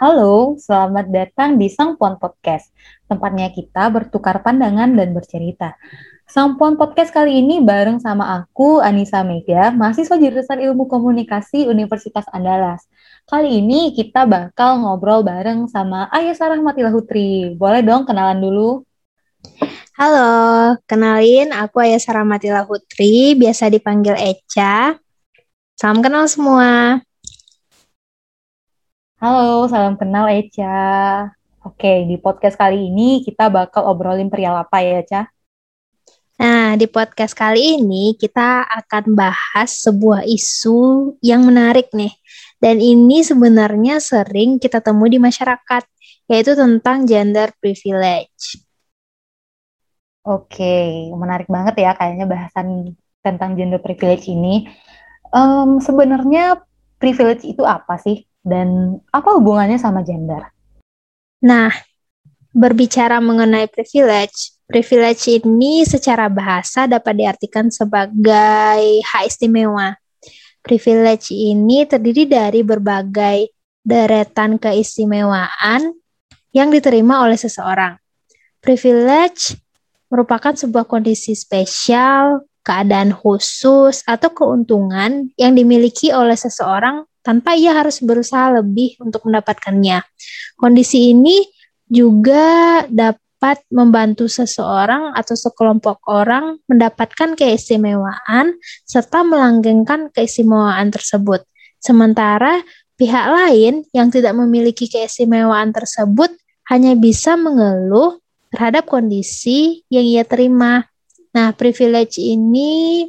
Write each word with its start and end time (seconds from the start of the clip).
Halo, 0.00 0.56
selamat 0.56 1.12
datang 1.12 1.60
di 1.60 1.68
Sangpon 1.68 2.16
Podcast. 2.16 2.72
Tempatnya 3.04 3.52
kita 3.52 3.92
bertukar 3.92 4.40
pandangan 4.40 4.88
dan 4.96 5.12
bercerita. 5.12 5.76
Sangpon 6.24 6.80
Podcast 6.80 7.12
kali 7.12 7.44
ini 7.44 7.60
bareng 7.60 8.00
sama 8.00 8.32
aku, 8.40 8.80
Anissa 8.80 9.20
Mega, 9.20 9.68
mahasiswa 9.68 10.16
jurusan 10.16 10.56
Ilmu 10.56 10.88
Komunikasi 10.88 11.68
Universitas 11.68 12.24
Andalas. 12.32 12.88
Kali 13.28 13.60
ini 13.60 13.92
kita 13.92 14.24
bakal 14.24 14.80
ngobrol 14.80 15.20
bareng 15.20 15.68
sama 15.68 16.08
Ayah 16.16 16.32
Sarah 16.32 16.56
Matila 16.56 16.88
Hutri. 16.88 17.52
Boleh 17.52 17.84
dong 17.84 18.08
kenalan 18.08 18.40
dulu? 18.40 18.80
Halo, 20.00 20.80
kenalin 20.88 21.52
aku 21.52 21.76
Ayah 21.84 22.00
Sarah 22.00 22.24
Matila 22.24 22.64
Hutri, 22.64 23.36
biasa 23.36 23.68
dipanggil 23.68 24.16
Eca. 24.16 24.96
Salam 25.76 26.00
kenal 26.00 26.24
semua. 26.24 27.04
Halo, 29.20 29.68
salam 29.68 30.00
kenal 30.00 30.32
Eca. 30.32 31.28
Oke, 31.60 32.08
di 32.08 32.16
podcast 32.16 32.56
kali 32.56 32.88
ini 32.88 33.20
kita 33.20 33.52
bakal 33.52 33.84
obrolin 33.92 34.32
perihal 34.32 34.56
apa 34.56 34.80
ya, 34.80 35.04
Eca? 35.04 35.22
Nah, 36.40 36.72
di 36.80 36.88
podcast 36.88 37.36
kali 37.36 37.76
ini 37.76 38.16
kita 38.16 38.64
akan 38.64 39.12
bahas 39.12 39.84
sebuah 39.84 40.24
isu 40.24 41.20
yang 41.20 41.44
menarik 41.44 41.92
nih. 41.92 42.16
Dan 42.64 42.80
ini 42.80 43.20
sebenarnya 43.20 44.00
sering 44.00 44.56
kita 44.56 44.80
temui 44.80 45.12
di 45.12 45.20
masyarakat, 45.20 45.84
yaitu 46.24 46.56
tentang 46.56 47.04
gender 47.04 47.52
privilege. 47.60 48.56
Oke, 50.24 51.12
menarik 51.12 51.52
banget 51.52 51.76
ya 51.76 51.92
kayaknya 51.92 52.24
bahasan 52.24 52.96
tentang 53.20 53.52
gender 53.52 53.84
privilege 53.84 54.32
ini. 54.32 54.64
Um, 55.28 55.76
sebenarnya 55.76 56.64
privilege 56.96 57.44
itu 57.44 57.68
apa 57.68 58.00
sih? 58.00 58.29
Dan 58.40 58.98
apa 59.12 59.36
hubungannya 59.36 59.76
sama 59.76 60.00
gender? 60.04 60.48
Nah, 61.44 61.72
berbicara 62.52 63.20
mengenai 63.20 63.68
privilege, 63.68 64.60
Privilege 64.70 65.42
ini 65.42 65.82
secara 65.82 66.30
bahasa 66.30 66.86
dapat 66.86 67.18
diartikan 67.18 67.74
sebagai 67.74 69.02
hak 69.02 69.26
istimewa. 69.26 69.98
Privilege 70.62 71.34
ini 71.34 71.82
terdiri 71.90 72.30
dari 72.30 72.62
berbagai 72.62 73.50
deretan 73.82 74.62
keistimewaan 74.62 75.90
yang 76.54 76.70
diterima 76.70 77.26
oleh 77.26 77.34
seseorang. 77.34 77.98
Privilege 78.62 79.58
merupakan 80.06 80.54
sebuah 80.54 80.86
kondisi 80.86 81.34
spesial, 81.34 82.46
keadaan 82.62 83.10
khusus, 83.10 84.06
atau 84.06 84.30
keuntungan 84.30 85.34
yang 85.34 85.58
dimiliki 85.58 86.14
oleh 86.14 86.38
seseorang 86.38 87.09
tanpa 87.20 87.56
ia 87.56 87.76
harus 87.76 88.00
berusaha 88.00 88.60
lebih 88.60 88.96
untuk 89.00 89.28
mendapatkannya. 89.28 90.00
Kondisi 90.56 91.12
ini 91.12 91.40
juga 91.90 92.84
dapat 92.88 93.64
membantu 93.72 94.28
seseorang 94.28 95.16
atau 95.16 95.34
sekelompok 95.34 96.04
orang 96.08 96.60
mendapatkan 96.68 97.34
keistimewaan 97.34 98.56
serta 98.84 99.24
melanggengkan 99.24 100.12
keistimewaan 100.12 100.92
tersebut. 100.92 101.44
Sementara 101.80 102.60
pihak 103.00 103.26
lain 103.32 103.88
yang 103.96 104.12
tidak 104.12 104.36
memiliki 104.36 104.84
keistimewaan 104.86 105.72
tersebut 105.72 106.28
hanya 106.68 106.92
bisa 106.94 107.34
mengeluh 107.34 108.20
terhadap 108.52 108.84
kondisi 108.84 109.82
yang 109.88 110.04
ia 110.04 110.22
terima. 110.28 110.84
Nah, 111.32 111.54
privilege 111.54 112.20
ini 112.20 113.06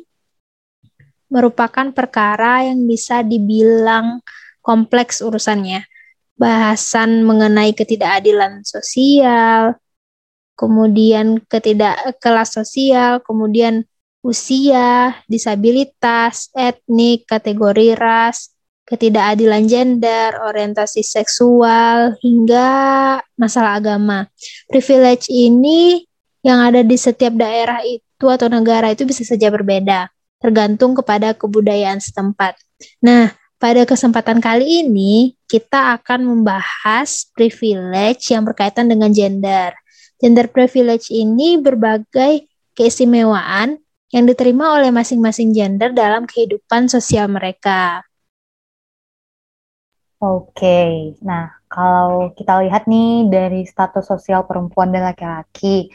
merupakan 1.32 1.96
perkara 1.96 2.68
yang 2.68 2.84
bisa 2.86 3.24
dibilang 3.24 4.20
kompleks 4.60 5.24
urusannya. 5.24 5.88
Bahasan 6.36 7.24
mengenai 7.24 7.72
ketidakadilan 7.72 8.68
sosial, 8.68 9.80
kemudian 10.60 11.40
ketidak 11.48 12.20
kelas 12.20 12.54
sosial, 12.54 13.24
kemudian 13.24 13.88
usia, 14.22 15.18
disabilitas, 15.26 16.54
etnik, 16.54 17.26
kategori 17.26 17.98
ras, 17.98 18.54
ketidakadilan 18.86 19.66
gender, 19.66 20.38
orientasi 20.38 21.02
seksual, 21.02 22.20
hingga 22.22 22.70
masalah 23.40 23.80
agama. 23.82 24.30
Privilege 24.70 25.32
ini 25.32 26.06
yang 26.46 26.62
ada 26.62 26.82
di 26.82 26.98
setiap 26.98 27.34
daerah 27.38 27.82
itu 27.86 28.26
atau 28.28 28.50
negara 28.50 28.94
itu 28.94 29.06
bisa 29.06 29.26
saja 29.26 29.50
berbeda, 29.50 30.10
tergantung 30.42 30.98
kepada 30.98 31.38
kebudayaan 31.38 32.02
setempat. 32.02 32.58
Nah, 33.00 33.32
pada 33.62 33.86
kesempatan 33.86 34.42
kali 34.42 34.82
ini 34.82 35.38
kita 35.46 35.94
akan 36.02 36.26
membahas 36.26 37.30
privilege 37.38 38.34
yang 38.34 38.42
berkaitan 38.42 38.90
dengan 38.90 39.14
gender. 39.14 39.78
Gender 40.18 40.50
privilege 40.50 41.14
ini 41.14 41.62
berbagai 41.62 42.50
keistimewaan 42.74 43.78
yang 44.10 44.26
diterima 44.26 44.76
oleh 44.82 44.90
masing-masing 44.90 45.54
gender 45.54 45.94
dalam 45.94 46.26
kehidupan 46.26 46.90
sosial 46.90 47.30
mereka. 47.30 48.02
Oke, 50.22 51.18
nah 51.26 51.50
kalau 51.66 52.30
kita 52.38 52.62
lihat 52.62 52.86
nih 52.86 53.26
dari 53.30 53.66
status 53.66 54.06
sosial 54.06 54.46
perempuan 54.46 54.94
dan 54.94 55.10
laki-laki, 55.10 55.90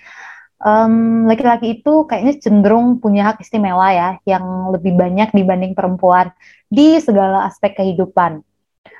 um, 0.62 1.26
laki-laki 1.28 1.80
itu 1.80 2.04
kayaknya 2.08 2.34
cenderung 2.40 3.02
punya 3.02 3.32
hak 3.32 3.42
istimewa 3.42 3.92
ya, 3.92 4.10
yang 4.24 4.72
lebih 4.72 4.96
banyak 4.96 5.32
dibanding 5.32 5.76
perempuan 5.76 6.32
di 6.68 6.96
segala 7.02 7.44
aspek 7.48 7.76
kehidupan. 7.76 8.40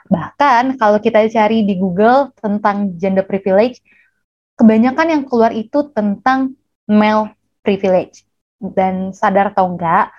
Bahkan 0.06 0.78
kalau 0.78 0.98
kita 1.02 1.26
cari 1.26 1.66
di 1.66 1.74
Google 1.78 2.30
tentang 2.38 2.94
gender 2.94 3.26
privilege, 3.26 3.82
kebanyakan 4.54 5.06
yang 5.12 5.22
keluar 5.26 5.50
itu 5.50 5.90
tentang 5.90 6.54
male 6.86 7.34
privilege. 7.66 8.22
Dan 8.56 9.12
sadar 9.12 9.52
atau 9.52 9.68
enggak, 9.68 10.14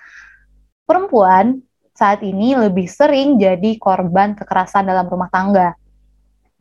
perempuan 0.85 1.65
saat 1.97 2.21
ini 2.21 2.53
lebih 2.53 2.85
sering 2.85 3.41
jadi 3.41 3.81
korban 3.81 4.37
kekerasan 4.37 4.85
dalam 4.85 5.09
rumah 5.09 5.31
tangga. 5.33 5.73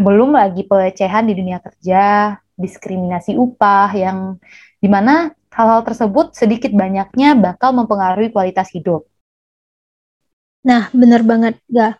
Belum 0.01 0.33
lagi 0.33 0.65
pelecehan 0.65 1.29
di 1.29 1.37
dunia 1.37 1.61
kerja, 1.61 2.37
diskriminasi 2.57 3.37
upah 3.37 3.93
yang 3.93 4.41
di 4.87 4.89
mana 4.95 5.35
hal-hal 5.51 5.83
tersebut 5.83 6.31
sedikit 6.39 6.71
banyaknya 6.71 7.35
bakal 7.35 7.75
mempengaruhi 7.75 8.31
kualitas 8.31 8.71
hidup. 8.71 9.03
Nah, 10.63 10.87
benar 10.95 11.27
banget, 11.27 11.59
gak? 11.67 11.99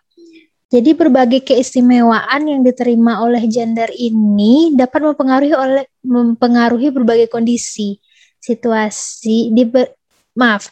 Jadi 0.71 0.95
berbagai 0.95 1.43
keistimewaan 1.43 2.47
yang 2.47 2.63
diterima 2.63 3.23
oleh 3.23 3.43
gender 3.47 3.91
ini 3.91 4.71
dapat 4.75 5.03
mempengaruhi 5.03 5.55
oleh 5.55 5.83
mempengaruhi 6.03 6.91
berbagai 6.91 7.27
kondisi, 7.27 7.99
situasi 8.39 9.51
di 9.51 9.63
ber, 9.67 9.95
maaf. 10.35 10.71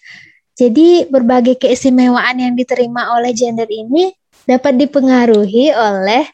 Jadi 0.56 1.08
berbagai 1.08 1.60
keistimewaan 1.60 2.40
yang 2.40 2.56
diterima 2.56 3.12
oleh 3.16 3.36
gender 3.36 3.68
ini 3.68 4.12
dapat 4.48 4.76
dipengaruhi 4.76 5.72
oleh 5.72 6.28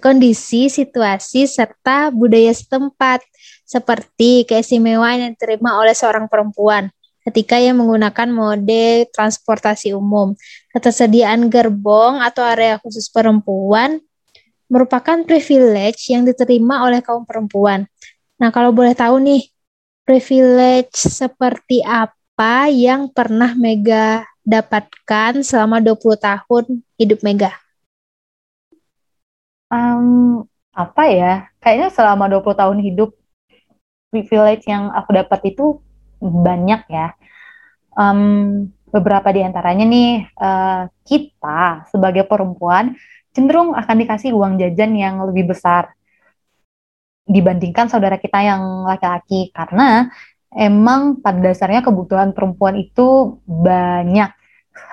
kondisi, 0.00 0.68
situasi 0.68 1.48
serta 1.48 2.12
budaya 2.12 2.52
setempat 2.52 3.24
seperti 3.64 4.44
keistimewaan 4.44 5.24
yang 5.24 5.30
diterima 5.32 5.80
oleh 5.80 5.96
seorang 5.96 6.28
perempuan 6.28 6.92
ketika 7.24 7.56
ia 7.56 7.72
menggunakan 7.72 8.28
mode 8.28 9.08
transportasi 9.10 9.96
umum. 9.96 10.36
Ketersediaan 10.70 11.48
gerbong 11.48 12.20
atau 12.20 12.44
area 12.44 12.76
khusus 12.78 13.08
perempuan 13.08 13.98
merupakan 14.68 15.24
privilege 15.24 16.12
yang 16.12 16.28
diterima 16.28 16.84
oleh 16.84 17.00
kaum 17.00 17.24
perempuan. 17.24 17.88
Nah, 18.36 18.52
kalau 18.52 18.74
boleh 18.76 18.92
tahu 18.92 19.20
nih, 19.24 19.48
privilege 20.04 21.00
seperti 21.00 21.80
apa 21.80 22.68
yang 22.68 23.08
pernah 23.08 23.56
Mega 23.56 24.26
dapatkan 24.44 25.40
selama 25.40 25.80
20 25.80 26.20
tahun 26.20 26.64
hidup 27.00 27.20
Mega? 27.24 27.52
Um, 29.72 30.44
apa 30.76 31.08
ya? 31.08 31.48
Kayaknya 31.62 31.88
selama 31.94 32.28
20 32.28 32.60
tahun 32.60 32.78
hidup 32.84 33.16
privilege 34.14 34.70
yang 34.70 34.94
aku 34.94 35.10
dapat 35.10 35.42
itu 35.50 35.82
banyak 36.22 36.86
ya. 36.86 37.18
Um, 37.98 38.70
beberapa 38.94 39.34
di 39.34 39.42
antaranya 39.42 39.82
nih 39.82 40.30
uh, 40.38 40.86
kita 41.02 41.90
sebagai 41.90 42.22
perempuan 42.30 42.94
cenderung 43.34 43.74
akan 43.74 43.96
dikasih 44.06 44.30
uang 44.30 44.62
jajan 44.62 44.94
yang 44.94 45.18
lebih 45.26 45.50
besar 45.50 45.90
dibandingkan 47.26 47.90
saudara 47.90 48.22
kita 48.22 48.38
yang 48.38 48.86
laki-laki 48.86 49.50
karena 49.50 50.14
emang 50.54 51.18
pada 51.18 51.42
dasarnya 51.42 51.82
kebutuhan 51.82 52.30
perempuan 52.30 52.78
itu 52.78 53.42
banyak. 53.42 54.30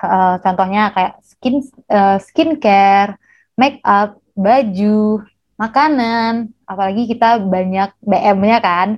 Uh, 0.02 0.38
contohnya 0.42 0.90
kayak 0.90 1.14
skin 1.22 1.62
uh, 1.90 2.18
skincare, 2.18 3.18
make 3.54 3.78
up, 3.86 4.18
baju, 4.34 5.22
makanan, 5.58 6.50
apalagi 6.72 7.06
kita 7.06 7.38
banyak 7.44 7.92
BM-nya 8.02 8.58
kan 8.64 8.88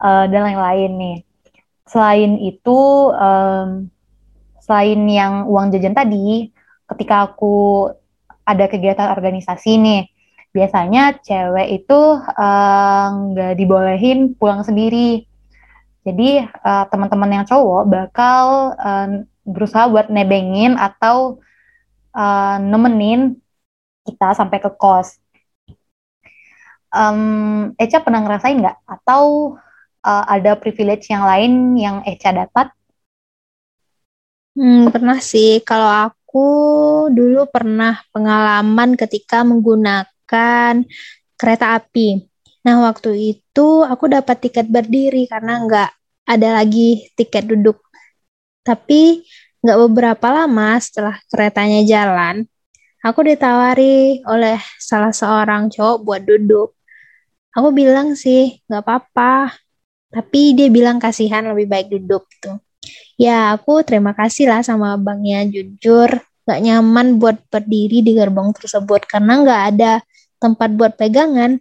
uh, 0.00 0.24
dan 0.28 0.40
lain-lain 0.52 0.92
nih 0.96 1.18
selain 1.88 2.36
itu 2.44 2.80
um, 3.16 3.88
selain 4.60 5.00
yang 5.08 5.48
uang 5.48 5.72
jajan 5.72 5.96
tadi 5.96 6.52
ketika 6.92 7.32
aku 7.32 7.88
ada 8.44 8.68
kegiatan 8.68 9.12
organisasi 9.12 9.80
nih 9.80 10.02
biasanya 10.52 11.20
cewek 11.20 11.84
itu 11.84 12.00
eh, 12.18 13.06
nggak 13.12 13.52
uh, 13.52 13.56
dibolehin 13.56 14.32
pulang 14.34 14.64
sendiri. 14.64 15.28
Jadi 16.08 16.40
uh, 16.40 16.88
teman-teman 16.88 17.28
yang 17.40 17.44
cowok 17.44 17.84
bakal 17.84 18.72
uh, 18.80 19.28
berusaha 19.44 19.92
buat 19.92 20.08
nebengin 20.08 20.80
atau 20.80 21.36
uh, 22.16 22.56
nemenin 22.56 23.36
kita 24.08 24.32
sampai 24.32 24.56
ke 24.56 24.72
kos. 24.72 25.20
Um, 26.88 27.72
Eca 27.76 28.00
pernah 28.00 28.24
ngerasain 28.24 28.58
nggak? 28.58 28.78
Atau 28.88 29.54
uh, 30.04 30.24
ada 30.24 30.56
privilege 30.56 31.08
yang 31.12 31.24
lain 31.24 31.76
yang 31.76 31.96
Eca 32.04 32.32
dapat? 32.32 32.72
Hmm, 34.58 34.90
pernah 34.90 35.20
sih. 35.22 35.62
Kalau 35.62 35.86
aku 35.86 36.48
dulu 37.12 37.46
pernah 37.48 38.00
pengalaman 38.10 38.98
ketika 38.98 39.46
menggunakan 39.46 40.82
kereta 41.38 41.78
api. 41.78 42.26
Nah, 42.66 42.84
waktu 42.84 43.38
itu 43.38 43.86
aku 43.86 44.10
dapat 44.10 44.36
tiket 44.42 44.66
berdiri 44.66 45.30
karena 45.30 45.62
nggak 45.62 45.90
ada 46.28 46.48
lagi 46.60 47.08
tiket 47.16 47.48
duduk. 47.48 47.80
Tapi 48.66 49.24
nggak 49.62 49.78
beberapa 49.88 50.26
lama 50.30 50.78
setelah 50.78 51.16
keretanya 51.26 51.82
jalan, 51.82 52.46
aku 53.02 53.26
ditawari 53.26 54.22
oleh 54.26 54.58
salah 54.78 55.10
seorang 55.10 55.70
cowok 55.72 55.98
buat 56.02 56.22
duduk. 56.22 56.77
Aku 57.58 57.74
bilang 57.74 58.14
sih, 58.14 58.62
nggak 58.70 58.82
apa-apa. 58.86 59.50
Tapi 60.14 60.54
dia 60.54 60.70
bilang 60.70 61.02
kasihan 61.02 61.42
lebih 61.42 61.66
baik 61.66 61.90
duduk 61.90 62.30
gitu. 62.38 62.54
Ya, 63.18 63.50
aku 63.50 63.82
terima 63.82 64.14
kasih 64.14 64.46
lah 64.46 64.62
sama 64.62 64.94
abangnya 64.94 65.42
jujur. 65.42 66.22
Gak 66.46 66.62
nyaman 66.62 67.18
buat 67.18 67.36
berdiri 67.50 68.00
di 68.00 68.14
gerbong 68.14 68.54
tersebut 68.54 69.04
karena 69.04 69.42
nggak 69.42 69.62
ada 69.74 69.92
tempat 70.38 70.70
buat 70.72 70.94
pegangan. 70.94 71.58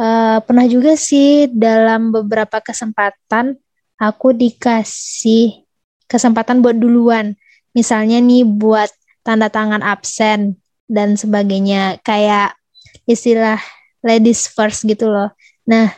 Uh, 0.00 0.40
pernah 0.48 0.64
juga 0.64 0.96
sih 0.96 1.52
dalam 1.52 2.08
beberapa 2.08 2.64
kesempatan 2.64 3.60
aku 4.00 4.32
dikasih 4.32 5.68
kesempatan 6.08 6.64
buat 6.64 6.80
duluan. 6.80 7.36
Misalnya 7.76 8.18
nih 8.18 8.48
buat 8.48 8.88
tanda 9.20 9.52
tangan 9.52 9.84
absen 9.84 10.56
dan 10.88 11.14
sebagainya. 11.14 12.00
Kayak 12.02 12.56
istilah 13.04 13.60
ladies 14.00 14.48
first 14.50 14.84
gitu 14.84 15.08
loh. 15.08 15.32
Nah, 15.68 15.92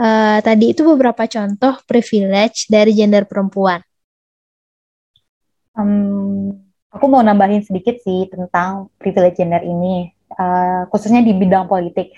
uh, 0.00 0.38
tadi 0.40 0.72
itu 0.72 0.82
beberapa 0.84 1.24
contoh 1.28 1.80
privilege 1.84 2.68
dari 2.68 2.92
gender 2.96 3.24
perempuan. 3.24 3.80
Um, 5.76 6.56
aku 6.88 7.04
mau 7.08 7.20
nambahin 7.20 7.60
sedikit 7.60 8.00
sih 8.00 8.28
tentang 8.32 8.88
privilege 8.96 9.36
gender 9.36 9.60
ini, 9.60 10.08
uh, 10.36 10.88
khususnya 10.88 11.20
di 11.20 11.36
bidang 11.36 11.68
politik 11.68 12.16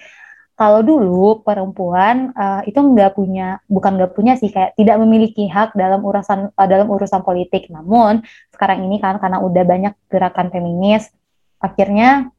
kalau 0.59 0.83
dulu 0.83 1.47
perempuan 1.47 2.35
uh, 2.35 2.67
itu 2.67 2.83
nggak 2.83 3.15
punya 3.15 3.63
bukan 3.71 3.95
nggak 3.95 4.13
punya 4.19 4.35
sih 4.35 4.51
kayak 4.51 4.75
tidak 4.75 4.99
memiliki 4.99 5.47
hak 5.47 5.79
dalam 5.79 6.03
urusan 6.03 6.51
uh, 6.51 6.67
dalam 6.67 6.91
urusan 6.91 7.23
politik 7.23 7.71
namun 7.71 8.27
sekarang 8.51 8.83
ini 8.83 8.99
kan 8.99 9.23
karena 9.23 9.39
udah 9.39 9.63
banyak 9.63 9.95
gerakan 10.11 10.51
feminis 10.51 11.15
akhirnya 11.63 12.35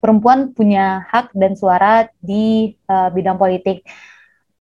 perempuan 0.00 0.56
punya 0.56 1.04
hak 1.12 1.36
dan 1.36 1.54
suara 1.54 2.08
di 2.18 2.74
uh, 2.88 3.12
bidang 3.12 3.36
politik 3.36 3.84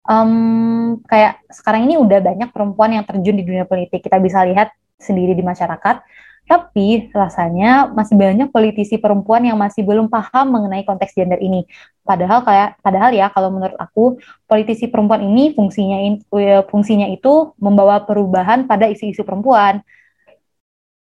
um, 0.08 0.98
kayak 1.06 1.44
sekarang 1.52 1.86
ini 1.86 2.00
udah 2.00 2.24
banyak 2.24 2.50
perempuan 2.56 2.96
yang 2.96 3.04
terjun 3.04 3.36
di 3.36 3.44
dunia 3.44 3.68
politik 3.68 4.02
kita 4.02 4.18
bisa 4.24 4.48
lihat 4.48 4.72
sendiri 4.98 5.36
di 5.38 5.44
masyarakat 5.44 6.02
tapi 6.48 7.12
rasanya 7.12 7.92
masih 7.92 8.16
banyak 8.16 8.50
politisi 8.56 8.96
perempuan 8.96 9.44
yang 9.44 9.60
masih 9.60 9.84
belum 9.84 10.08
paham 10.08 10.56
mengenai 10.56 10.88
konteks 10.88 11.12
gender 11.12 11.36
ini. 11.44 11.68
Padahal 12.08 12.40
kayak 12.48 12.80
padahal 12.80 13.12
ya 13.12 13.28
kalau 13.28 13.52
menurut 13.52 13.76
aku 13.76 14.16
politisi 14.48 14.88
perempuan 14.88 15.28
ini 15.28 15.52
fungsinya 15.52 16.00
ya, 16.40 16.64
fungsinya 16.64 17.12
itu 17.12 17.52
membawa 17.60 18.00
perubahan 18.08 18.64
pada 18.64 18.88
isu-isu 18.88 19.28
perempuan. 19.28 19.84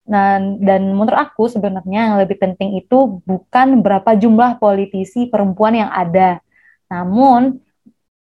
Dan, 0.06 0.62
dan 0.62 0.94
menurut 0.94 1.19
aku 1.19 1.50
sebenarnya 1.50 2.14
yang 2.14 2.17
lebih 2.23 2.38
penting 2.38 2.79
itu 2.79 3.19
bukan 3.26 3.82
berapa 3.82 4.14
jumlah 4.14 4.62
politisi 4.62 5.26
perempuan 5.26 5.75
yang 5.75 5.91
ada, 5.91 6.38
namun 6.87 7.58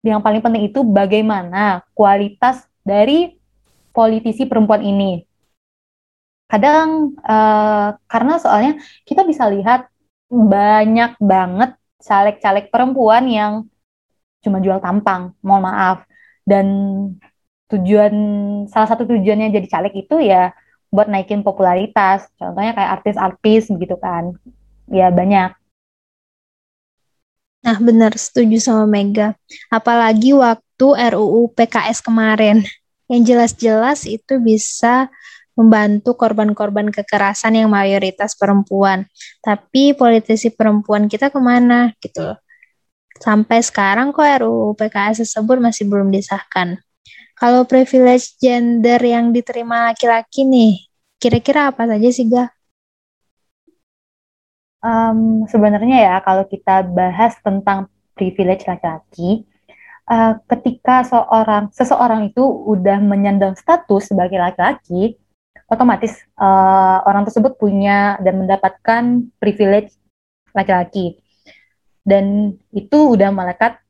yang 0.06 0.22
paling 0.22 0.46
penting 0.46 0.70
itu 0.70 0.86
bagaimana 0.86 1.82
kualitas 1.98 2.70
dari 2.86 3.34
politisi 3.94 4.46
perempuan 4.46 4.82
ini 4.86 5.26
kadang 6.52 7.16
uh, 7.24 7.96
karena 8.12 8.34
soalnya 8.36 8.76
kita 9.08 9.24
bisa 9.24 9.48
lihat 9.48 9.88
banyak 10.28 11.16
banget 11.24 11.80
caleg-caleg 12.04 12.68
perempuan 12.68 13.24
yang 13.32 13.54
cuma 14.44 14.60
jual 14.60 14.84
tampang, 14.84 15.32
mohon 15.40 15.64
maaf. 15.64 16.04
Dan 16.44 16.68
tujuan 17.72 18.14
salah 18.68 18.90
satu 18.90 19.08
tujuannya 19.08 19.54
jadi 19.56 19.68
caleg 19.72 19.94
itu 19.96 20.20
ya 20.20 20.52
buat 20.92 21.08
naikin 21.08 21.42
popularitas. 21.42 22.28
Contohnya 22.36 22.76
kayak 22.76 23.02
artis-artis 23.02 23.72
gitu 23.72 23.96
kan. 23.98 24.36
Ya 24.92 25.08
banyak. 25.10 25.56
Nah, 27.62 27.78
benar 27.80 28.12
setuju 28.20 28.60
sama 28.60 28.84
Mega. 28.86 29.34
Apalagi 29.72 30.36
waktu 30.36 30.88
RUU 31.16 31.56
PKS 31.56 32.04
kemarin. 32.04 32.68
Yang 33.08 33.22
jelas-jelas 33.34 34.00
itu 34.08 34.40
bisa 34.44 35.08
membantu 35.56 36.16
korban-korban 36.16 36.90
kekerasan 36.90 37.60
yang 37.60 37.70
mayoritas 37.72 38.36
perempuan. 38.36 39.08
Tapi 39.40 39.96
politisi 39.96 40.52
perempuan 40.52 41.08
kita 41.12 41.28
ke 41.30 41.40
mana 41.40 41.92
gitu 42.00 42.36
Sampai 43.22 43.62
sekarang 43.62 44.10
kok 44.10 44.26
RUU 44.26 44.74
PKS 44.74 45.22
tersebut 45.22 45.62
masih 45.62 45.86
belum 45.86 46.10
disahkan. 46.10 46.82
Kalau 47.42 47.66
privilege 47.66 48.38
gender 48.38 49.02
yang 49.02 49.34
diterima 49.34 49.90
laki-laki 49.90 50.46
nih, 50.46 50.86
kira-kira 51.18 51.74
apa 51.74 51.90
saja 51.90 52.10
sih, 52.14 52.30
Ga? 52.30 52.46
Um, 54.86 55.50
sebenarnya 55.50 55.98
ya, 56.06 56.16
kalau 56.22 56.46
kita 56.46 56.86
bahas 56.86 57.34
tentang 57.42 57.90
privilege 58.14 58.70
laki-laki, 58.70 59.50
uh, 60.06 60.38
ketika 60.54 61.02
seorang 61.02 61.74
seseorang 61.74 62.30
itu 62.30 62.46
udah 62.46 63.02
menyandang 63.02 63.58
status 63.58 64.14
sebagai 64.14 64.38
laki-laki, 64.38 65.18
otomatis 65.66 66.22
uh, 66.38 67.02
orang 67.10 67.26
tersebut 67.26 67.58
punya 67.58 68.22
dan 68.22 68.38
mendapatkan 68.38 69.34
privilege 69.42 69.90
laki-laki 70.54 71.18
dan 72.06 72.58
itu 72.70 73.18
udah 73.18 73.34
melekat 73.34 73.81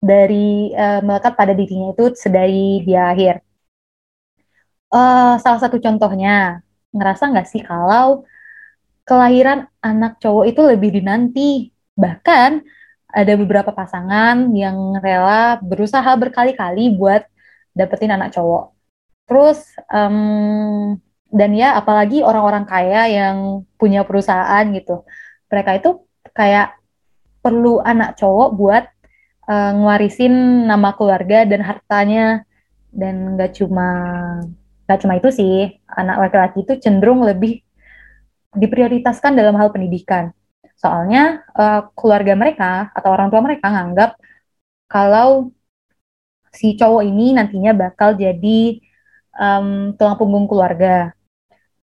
dari 0.00 0.72
uh, 0.74 1.00
melekat 1.04 1.32
pada 1.36 1.52
dirinya 1.52 1.92
itu 1.94 2.04
sedari 2.16 2.82
dia 2.86 3.12
lahir. 3.12 3.36
Uh, 4.90 5.38
salah 5.38 5.60
satu 5.62 5.78
contohnya 5.78 6.64
ngerasa 6.90 7.30
nggak 7.30 7.46
sih 7.46 7.62
kalau 7.62 8.26
kelahiran 9.06 9.70
anak 9.78 10.18
cowok 10.18 10.44
itu 10.50 10.60
lebih 10.66 10.90
dinanti 10.98 11.70
bahkan 11.94 12.66
ada 13.10 13.32
beberapa 13.38 13.70
pasangan 13.70 14.50
yang 14.54 14.98
rela 14.98 15.62
berusaha 15.62 16.10
berkali-kali 16.18 16.90
buat 16.98 17.22
dapetin 17.74 18.10
anak 18.10 18.34
cowok 18.34 18.74
Terus 19.30 19.62
um, 19.94 20.98
dan 21.30 21.50
ya 21.54 21.78
apalagi 21.78 22.18
orang-orang 22.26 22.66
kaya 22.66 23.06
yang 23.06 23.62
punya 23.78 24.02
perusahaan 24.02 24.66
gitu. 24.74 25.06
Mereka 25.46 25.78
itu 25.78 26.02
kayak 26.34 26.74
perlu 27.38 27.78
anak 27.78 28.18
cowok 28.18 28.48
buat 28.58 28.84
uh, 29.50 29.72
ngwarisin 29.74 30.64
nama 30.70 30.94
keluarga 30.94 31.42
dan 31.42 31.60
hartanya 31.66 32.46
dan 32.94 33.34
nggak 33.34 33.58
cuma 33.58 33.88
nggak 34.86 35.00
cuma 35.02 35.14
itu 35.18 35.28
sih 35.34 35.54
anak 35.90 36.30
laki-laki 36.30 36.62
itu 36.62 36.74
cenderung 36.78 37.26
lebih 37.26 37.62
diprioritaskan 38.54 39.34
dalam 39.34 39.58
hal 39.58 39.74
pendidikan 39.74 40.30
soalnya 40.78 41.42
uh, 41.58 41.90
keluarga 41.98 42.34
mereka 42.38 42.94
atau 42.94 43.10
orang 43.10 43.28
tua 43.30 43.42
mereka 43.42 43.66
nganggap 43.68 44.10
kalau 44.90 45.54
si 46.50 46.74
cowok 46.74 47.02
ini 47.06 47.34
nantinya 47.38 47.72
bakal 47.74 48.18
jadi 48.18 48.82
um, 49.38 49.94
tulang 49.94 50.18
punggung 50.18 50.46
keluarga. 50.50 51.14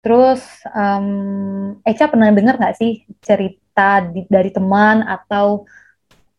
Terus 0.02 0.42
um, 0.74 1.78
Eca 1.86 2.10
pernah 2.10 2.30
dengar 2.34 2.58
nggak 2.58 2.74
sih 2.78 3.06
cerita 3.22 4.02
di, 4.02 4.26
dari 4.26 4.50
teman 4.50 5.02
atau 5.06 5.66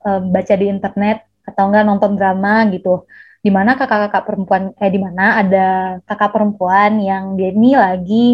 um, 0.06 0.30
baca 0.30 0.54
di 0.54 0.68
internet 0.70 1.26
atau 1.44 1.68
enggak 1.68 1.86
nonton 1.88 2.16
drama 2.16 2.68
gitu, 2.72 3.04
di 3.44 3.52
mana 3.52 3.76
kakak-kakak 3.76 4.24
perempuan 4.24 4.64
eh 4.80 4.92
di 4.92 5.00
mana 5.02 5.44
ada 5.44 5.68
kakak 6.08 6.32
perempuan 6.32 7.00
yang 7.04 7.36
dia 7.36 7.52
ini 7.52 7.76
lagi 7.76 8.28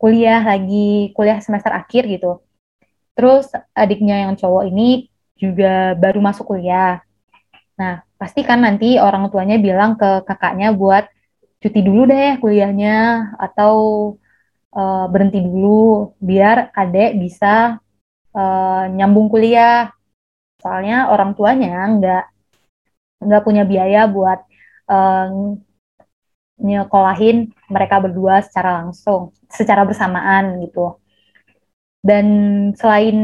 kuliah 0.00 0.40
lagi 0.40 1.12
kuliah 1.12 1.40
semester 1.44 1.72
akhir 1.76 2.08
gitu. 2.08 2.40
Terus 3.12 3.52
adiknya 3.76 4.24
yang 4.24 4.32
cowok 4.38 4.64
ini 4.72 5.12
juga 5.36 5.92
baru 5.96 6.24
masuk 6.24 6.56
kuliah. 6.56 7.04
Nah, 7.76 8.04
pasti 8.16 8.44
kan 8.44 8.60
nanti 8.64 8.96
orang 9.00 9.28
tuanya 9.28 9.56
bilang 9.60 9.96
ke 10.00 10.24
kakaknya 10.24 10.72
buat 10.72 11.08
cuti 11.60 11.80
dulu 11.84 12.08
deh 12.08 12.40
kuliahnya 12.40 12.96
atau 13.36 13.76
uh, 14.72 15.04
berhenti 15.12 15.44
dulu 15.44 16.16
biar 16.16 16.72
adek 16.72 17.20
bisa 17.20 17.76
uh, 18.32 18.84
nyambung 18.88 19.28
kuliah 19.28 19.92
Soalnya 20.60 21.08
orang 21.08 21.32
tuanya 21.34 21.88
nggak 21.96 22.24
nggak 23.20 23.42
punya 23.44 23.64
biaya 23.68 24.08
buat 24.08 24.40
um, 24.88 25.60
nyekolahin 26.60 27.48
mereka 27.72 27.96
berdua 28.04 28.44
secara 28.44 28.84
langsung, 28.84 29.32
secara 29.48 29.82
bersamaan 29.88 30.60
gitu. 30.60 31.00
Dan 32.00 32.26
selain 32.76 33.16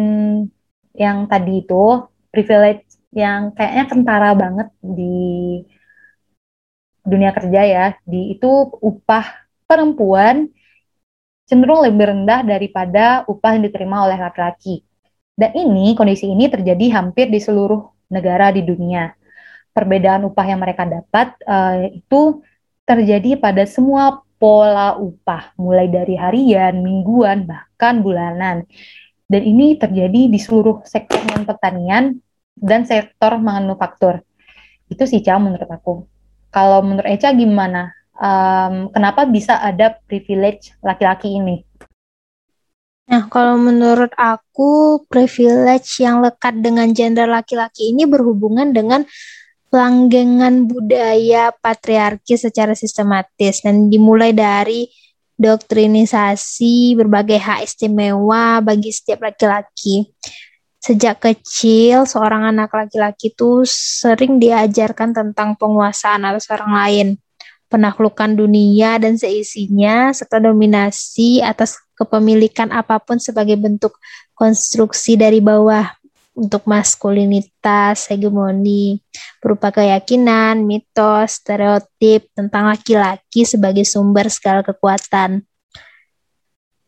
yang 0.96 1.28
tadi 1.28 1.64
itu, 1.64 2.08
privilege 2.32 2.84
yang 3.12 3.52
kayaknya 3.52 3.84
kentara 3.88 4.30
banget 4.36 4.68
di 4.80 5.60
dunia 7.04 7.32
kerja 7.36 7.60
ya, 7.64 7.86
di 8.04 8.36
itu 8.36 8.48
upah 8.80 9.48
perempuan 9.68 10.48
cenderung 11.46 11.86
lebih 11.86 12.10
rendah 12.10 12.40
daripada 12.42 13.22
upah 13.30 13.54
yang 13.56 13.64
diterima 13.68 14.04
oleh 14.08 14.18
laki-laki. 14.18 14.82
Dan 15.36 15.52
ini, 15.52 15.92
kondisi 15.92 16.32
ini 16.32 16.48
terjadi 16.48 16.96
hampir 16.96 17.28
di 17.28 17.36
seluruh 17.36 18.08
negara 18.08 18.48
di 18.48 18.64
dunia. 18.64 19.12
Perbedaan 19.76 20.24
upah 20.24 20.46
yang 20.48 20.64
mereka 20.64 20.88
dapat 20.88 21.36
uh, 21.44 21.92
itu 21.92 22.40
terjadi 22.88 23.36
pada 23.36 23.68
semua 23.68 24.24
pola 24.40 24.96
upah, 24.96 25.52
mulai 25.60 25.92
dari 25.92 26.16
harian, 26.16 26.80
mingguan, 26.80 27.44
bahkan 27.44 28.00
bulanan. 28.00 28.64
Dan 29.28 29.42
ini 29.44 29.76
terjadi 29.76 30.32
di 30.32 30.38
seluruh 30.40 30.80
sektor 30.88 31.20
pertanian 31.44 32.16
dan 32.56 32.88
sektor 32.88 33.36
manufaktur. 33.36 34.24
Itu 34.88 35.04
sih, 35.04 35.20
Cah, 35.20 35.36
menurut 35.36 35.68
aku. 35.68 36.08
Kalau 36.48 36.80
menurut 36.80 37.10
Eca 37.10 37.34
gimana? 37.36 37.92
Um, 38.16 38.88
kenapa 38.94 39.28
bisa 39.28 39.60
ada 39.60 40.00
privilege 40.08 40.72
laki-laki 40.80 41.36
ini? 41.36 41.65
Nah, 43.06 43.30
kalau 43.30 43.54
menurut 43.54 44.10
aku, 44.18 45.02
privilege 45.06 46.02
yang 46.02 46.18
lekat 46.26 46.58
dengan 46.58 46.90
gender 46.90 47.30
laki-laki 47.30 47.94
ini 47.94 48.02
berhubungan 48.02 48.74
dengan 48.74 49.06
pelanggengan 49.70 50.66
budaya 50.66 51.54
patriarki 51.54 52.34
secara 52.34 52.74
sistematis 52.74 53.62
dan 53.62 53.86
dimulai 53.86 54.34
dari 54.34 54.90
doktrinisasi 55.38 56.98
berbagai 56.98 57.38
hak 57.38 57.60
istimewa 57.62 58.58
bagi 58.58 58.90
setiap 58.90 59.30
laki-laki. 59.30 60.10
Sejak 60.82 61.22
kecil, 61.22 62.10
seorang 62.10 62.50
anak 62.50 62.74
laki-laki 62.74 63.30
itu 63.30 63.62
sering 63.70 64.42
diajarkan 64.42 65.14
tentang 65.14 65.54
penguasaan 65.54 66.26
atas 66.26 66.50
orang 66.50 66.72
lain 66.74 67.08
penaklukan 67.66 68.38
dunia 68.38 68.98
dan 69.02 69.18
seisinya, 69.18 70.14
serta 70.14 70.38
dominasi 70.38 71.42
atas 71.42 71.82
kepemilikan 71.96 72.70
apa 72.70 73.00
pun 73.00 73.16
sebagai 73.16 73.56
bentuk 73.56 73.96
konstruksi 74.36 75.16
dari 75.16 75.40
bawah 75.40 75.88
untuk 76.36 76.68
maskulinitas, 76.68 78.12
hegemoni, 78.12 79.00
berupa 79.40 79.72
keyakinan, 79.72 80.60
mitos, 80.68 81.40
stereotip 81.40 82.28
tentang 82.36 82.68
laki-laki 82.68 83.48
sebagai 83.48 83.88
sumber 83.88 84.28
segala 84.28 84.60
kekuatan. 84.60 85.40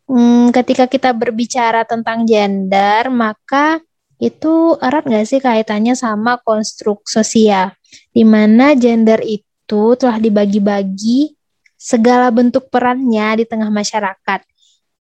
Hmm, 0.04 0.52
ketika 0.52 0.84
kita 0.84 1.16
berbicara 1.16 1.88
tentang 1.88 2.28
gender, 2.28 3.08
maka 3.08 3.80
itu 4.20 4.76
erat 4.84 5.08
nggak 5.08 5.26
sih 5.28 5.40
kaitannya 5.40 5.96
sama 5.96 6.36
konstruk 6.44 7.08
sosial, 7.08 7.72
di 8.12 8.28
mana 8.28 8.76
gender 8.76 9.24
itu 9.24 9.96
telah 9.96 10.20
dibagi-bagi 10.20 11.32
segala 11.78 12.28
bentuk 12.28 12.68
perannya 12.68 13.40
di 13.40 13.44
tengah 13.48 13.72
masyarakat. 13.72 14.40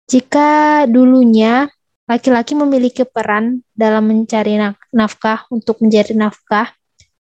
Jika 0.07 0.87
dulunya 0.87 1.67
laki-laki 2.07 2.55
memiliki 2.55 3.03
peran 3.03 3.67
dalam 3.75 4.07
mencari 4.07 4.55
nafkah 4.95 5.51
untuk 5.51 5.83
mencari 5.83 6.15
nafkah 6.15 6.71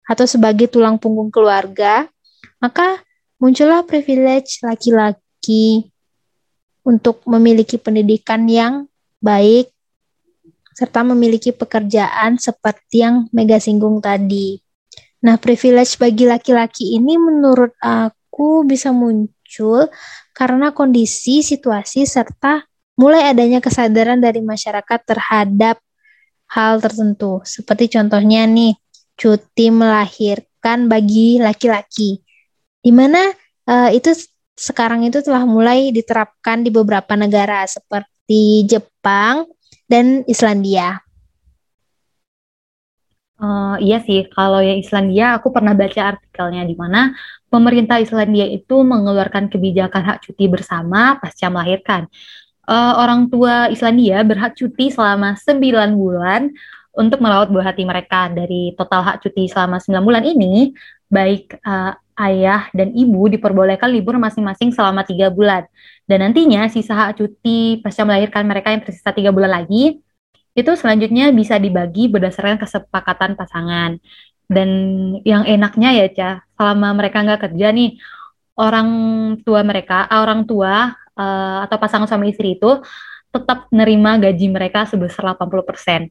atau 0.05 0.29
sebagai 0.29 0.69
tulang 0.69 1.01
punggung 1.01 1.33
keluarga, 1.33 2.05
maka 2.61 3.01
muncullah 3.41 3.81
privilege 3.81 4.61
laki-laki 4.61 5.89
untuk 6.85 7.25
memiliki 7.25 7.81
pendidikan 7.81 8.45
yang 8.45 8.85
baik 9.17 9.73
serta 10.77 11.01
memiliki 11.01 11.49
pekerjaan 11.55 12.37
seperti 12.37 13.01
yang 13.01 13.25
Mega 13.33 13.57
singgung 13.57 13.97
tadi. 13.97 14.61
Nah, 15.25 15.41
privilege 15.41 15.97
bagi 15.97 16.29
laki-laki 16.29 16.93
ini 16.93 17.17
menurut 17.17 17.73
aku 17.81 18.61
bisa 18.61 18.93
muncul 18.93 19.89
karena 20.37 20.69
kondisi, 20.69 21.41
situasi, 21.41 22.05
serta 22.05 22.61
mulai 22.95 23.31
adanya 23.31 23.59
kesadaran 23.59 24.19
dari 24.19 24.39
masyarakat 24.39 24.99
terhadap 25.03 25.79
hal 26.51 26.79
tertentu. 26.79 27.43
Seperti 27.43 27.91
contohnya 27.91 28.47
nih, 28.47 28.75
cuti 29.19 29.67
melahirkan 29.71 30.87
bagi 30.87 31.39
laki-laki. 31.39 32.23
Di 32.79 32.91
mana 32.95 33.31
uh, 33.67 33.89
itu 33.91 34.11
sekarang 34.55 35.03
itu 35.03 35.19
telah 35.19 35.43
mulai 35.43 35.91
diterapkan 35.91 36.63
di 36.63 36.71
beberapa 36.71 37.13
negara 37.19 37.67
seperti 37.67 38.63
Jepang 38.63 39.47
dan 39.91 40.23
Islandia. 40.25 41.03
Uh, 43.35 43.75
iya 43.83 43.99
sih, 43.99 44.31
kalau 44.31 44.63
yang 44.63 44.79
Islandia 44.79 45.35
aku 45.35 45.51
pernah 45.51 45.75
baca 45.75 46.15
artikelnya 46.15 46.63
di 46.63 46.71
mana 46.71 47.11
pemerintah 47.51 47.99
Islandia 47.99 48.47
itu 48.47 48.79
mengeluarkan 48.79 49.51
kebijakan 49.51 50.01
hak 50.07 50.17
cuti 50.23 50.47
bersama 50.47 51.19
pasca 51.19 51.51
melahirkan. 51.51 52.07
Uh, 52.65 52.93
orang 52.97 53.29
tua 53.29 53.69
Islandia 53.69 54.25
berhak 54.25 54.57
cuti 54.57 54.89
selama 54.89 55.37
9 55.37 55.93
bulan 55.93 56.49
untuk 56.97 57.21
merawat 57.21 57.53
buah 57.53 57.71
hati 57.71 57.85
mereka. 57.85 58.27
Dari 58.33 58.73
total 58.73 59.05
hak 59.05 59.21
cuti 59.21 59.45
selama 59.45 59.77
9 59.77 60.01
bulan 60.01 60.23
ini, 60.25 60.73
baik 61.05 61.61
uh, 61.61 61.93
ayah 62.25 62.71
dan 62.71 62.95
ibu 62.95 63.27
diperbolehkan 63.27 63.91
libur 63.91 64.15
masing-masing 64.17 64.71
selama 64.71 65.03
tiga 65.03 65.29
bulan. 65.29 65.67
Dan 66.07 66.25
nantinya 66.25 66.65
sisa 66.71 66.95
hak 66.95 67.19
cuti 67.19 67.83
pasca 67.83 68.07
melahirkan 68.07 68.47
mereka 68.47 68.71
yang 68.71 68.81
tersisa 68.81 69.11
tiga 69.11 69.29
bulan 69.35 69.51
lagi 69.61 69.99
itu 70.55 70.71
selanjutnya 70.79 71.35
bisa 71.35 71.59
dibagi 71.59 72.07
berdasarkan 72.07 72.55
kesepakatan 72.55 73.35
pasangan. 73.35 73.99
Dan 74.47 74.69
yang 75.27 75.43
enaknya 75.43 75.89
ya, 75.91 76.07
Ca, 76.15 76.31
selama 76.55 76.95
mereka 76.95 77.25
nggak 77.25 77.51
kerja 77.51 77.75
nih, 77.75 77.99
orang 78.55 78.89
tua 79.43 79.61
mereka, 79.67 80.07
ah, 80.07 80.23
orang 80.23 80.47
tua 80.47 80.95
uh, 81.17 81.65
atau 81.65 81.77
pasangan 81.79 82.07
suami 82.07 82.31
istri 82.31 82.55
itu 82.59 82.79
tetap 83.31 83.67
nerima 83.71 84.15
gaji 84.15 84.47
mereka 84.47 84.87
sebesar 84.87 85.35
80%. 85.35 86.07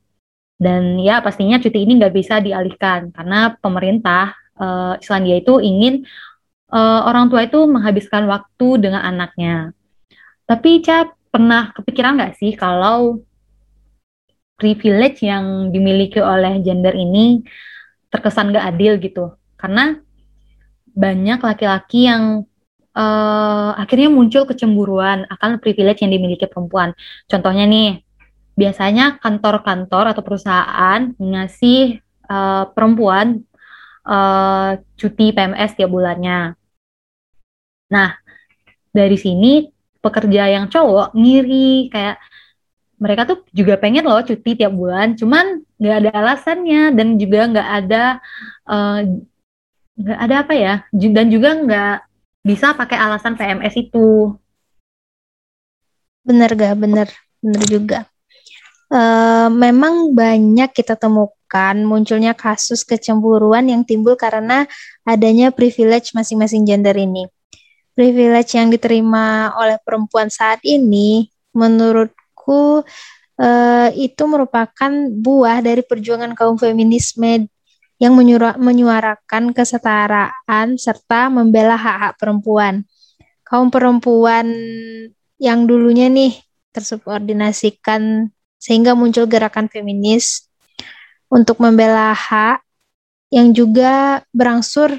Dan 0.55 1.01
ya 1.01 1.25
pastinya 1.25 1.59
cuti 1.59 1.83
ini 1.83 1.99
nggak 1.99 2.15
bisa 2.15 2.39
dialihkan 2.39 3.11
karena 3.11 3.57
pemerintah 3.59 4.37
uh, 4.61 4.95
Islandia 5.01 5.41
itu 5.41 5.59
ingin 5.59 6.05
uh, 6.71 7.01
orang 7.09 7.33
tua 7.33 7.49
itu 7.49 7.59
menghabiskan 7.65 8.29
waktu 8.31 8.69
dengan 8.79 9.03
anaknya. 9.03 9.75
Tapi 10.45 10.85
Ca, 10.85 11.09
pernah 11.33 11.73
kepikiran 11.75 12.21
nggak 12.21 12.35
sih 12.39 12.53
kalau 12.55 13.25
privilege 14.55 15.27
yang 15.27 15.75
dimiliki 15.75 16.23
oleh 16.23 16.63
gender 16.63 16.95
ini 16.95 17.43
terkesan 18.09 18.55
gak 18.55 18.71
adil 18.71 19.03
gitu 19.03 19.35
karena 19.59 19.99
banyak 20.95 21.43
laki-laki 21.43 22.07
yang 22.07 22.47
uh, 22.95 23.71
akhirnya 23.77 24.09
muncul 24.09 24.47
kecemburuan 24.47 25.27
akan 25.29 25.59
privilege 25.61 26.01
yang 26.03 26.15
dimiliki 26.15 26.47
perempuan. 26.47 26.95
Contohnya 27.29 27.67
nih 27.67 28.01
biasanya 28.55 29.19
kantor-kantor 29.19 30.15
atau 30.15 30.23
perusahaan 30.23 31.11
ngasih 31.19 31.99
uh, 32.31 32.71
perempuan 32.71 33.43
uh, 34.07 34.79
cuti 34.95 35.35
PMS 35.35 35.75
tiap 35.75 35.91
bulannya. 35.91 36.55
Nah 37.91 38.11
dari 38.95 39.19
sini 39.19 39.67
pekerja 39.99 40.47
yang 40.47 40.71
cowok 40.71 41.19
ngiri 41.19 41.91
kayak 41.91 42.23
mereka 42.95 43.27
tuh 43.27 43.43
juga 43.51 43.75
pengen 43.75 44.07
loh 44.07 44.23
cuti 44.23 44.55
tiap 44.55 44.71
bulan, 44.71 45.19
cuman 45.19 45.67
nggak 45.83 45.97
ada 45.99 46.11
alasannya 46.15 46.95
dan 46.95 47.19
juga 47.19 47.41
nggak 47.51 47.69
ada 47.83 48.05
nggak 49.99 50.19
uh, 50.19 50.25
ada 50.25 50.35
apa 50.47 50.55
ya, 50.55 50.75
dan 50.95 51.27
juga 51.27 51.49
nggak 51.59 51.97
bisa 52.45 52.77
pakai 52.77 53.01
alasan 53.01 53.35
PMS 53.35 53.75
itu. 53.81 54.37
Bener 56.23 56.53
gak? 56.53 56.77
Bener, 56.77 57.09
bener 57.41 57.63
juga. 57.65 57.99
Uh, 58.93 59.49
memang 59.49 60.13
banyak 60.13 60.71
kita 60.71 60.95
temukan 60.95 61.77
munculnya 61.83 62.37
kasus 62.37 62.85
kecemburuan 62.85 63.67
yang 63.67 63.83
timbul 63.83 64.15
karena 64.15 64.69
adanya 65.03 65.49
privilege 65.51 66.13
masing-masing 66.13 66.69
gender 66.69 66.95
ini. 66.95 67.27
Privilege 67.97 68.55
yang 68.55 68.69
diterima 68.69 69.57
oleh 69.57 69.81
perempuan 69.81 70.29
saat 70.29 70.61
ini, 70.63 71.33
menurut 71.57 72.13
menurutku 72.45 72.85
uh, 73.41 73.89
itu 73.97 74.23
merupakan 74.29 74.93
buah 75.11 75.65
dari 75.65 75.81
perjuangan 75.81 76.37
kaum 76.37 76.61
feminisme 76.61 77.49
yang 78.03 78.15
menyuarakan 78.59 79.55
kesetaraan 79.55 80.75
serta 80.75 81.31
membela 81.31 81.79
hak-hak 81.79 82.19
perempuan. 82.19 82.83
Kaum 83.47 83.71
perempuan 83.71 84.51
yang 85.39 85.69
dulunya 85.69 86.11
nih 86.11 86.35
tersubordinasikan 86.75 88.33
sehingga 88.59 88.97
muncul 88.99 89.29
gerakan 89.31 89.71
feminis 89.71 90.49
untuk 91.31 91.61
membela 91.63 92.11
hak 92.17 92.65
yang 93.31 93.53
juga 93.55 94.23
berangsur 94.35 94.95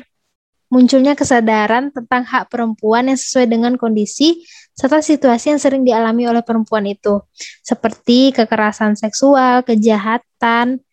munculnya 0.70 1.16
kesadaran 1.16 1.94
tentang 1.94 2.26
hak 2.26 2.52
perempuan 2.52 3.08
yang 3.12 3.20
sesuai 3.20 3.48
dengan 3.48 3.74
kondisi 3.80 4.44
serta 4.76 5.00
situasi 5.00 5.56
yang 5.56 5.62
sering 5.62 5.88
dialami 5.88 6.28
oleh 6.28 6.44
perempuan 6.44 6.84
itu, 6.84 7.24
seperti 7.64 8.36
kekerasan 8.36 9.00
seksual, 9.00 9.64
kejahatan 9.64 10.84